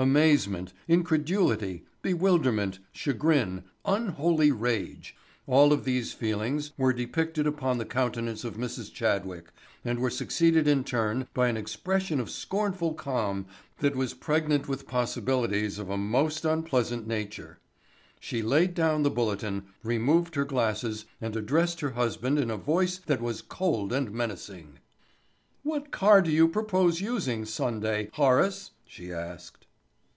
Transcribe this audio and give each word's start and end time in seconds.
Amazement, 0.00 0.72
incredulity, 0.86 1.82
bewilderment, 2.02 2.78
chagrin, 2.92 3.64
unholy 3.84 4.52
rage—all 4.52 5.72
of 5.72 5.82
these 5.84 6.12
feelings 6.12 6.70
were 6.76 6.92
depicted 6.92 7.48
upon 7.48 7.78
the 7.78 7.84
countenance 7.84 8.44
of 8.44 8.56
Mrs. 8.56 8.92
Chadwick 8.92 9.50
and 9.84 9.98
were 9.98 10.08
succeeded 10.08 10.68
in 10.68 10.84
turn, 10.84 11.26
by 11.34 11.48
an 11.48 11.56
expression 11.56 12.20
of 12.20 12.30
scornful 12.30 12.94
calm 12.94 13.46
that 13.80 13.96
was 13.96 14.14
pregnant 14.14 14.68
with 14.68 14.86
possibilities 14.86 15.80
of 15.80 15.90
a 15.90 15.96
most 15.98 16.44
unpleasant 16.44 17.08
nature. 17.08 17.58
She 18.20 18.40
laid 18.40 18.74
down 18.74 19.02
the 19.02 19.10
Bulletin, 19.10 19.64
removed 19.82 20.36
her 20.36 20.44
glasses 20.44 21.06
and 21.20 21.34
addressed 21.34 21.80
her 21.80 21.90
husband 21.90 22.38
in 22.38 22.52
a 22.52 22.56
voice 22.56 22.98
that 22.98 23.20
was 23.20 23.42
cold 23.42 23.92
and 23.92 24.12
menacing. 24.12 24.78
"What 25.64 25.90
car 25.90 26.22
do 26.22 26.30
you 26.30 26.46
propose 26.46 27.00
using 27.00 27.44
Sunday, 27.44 28.10
Horace?" 28.12 28.70
she 28.86 29.12
asked. 29.12 29.56